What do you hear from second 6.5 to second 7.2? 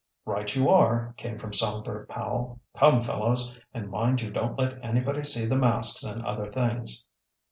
things."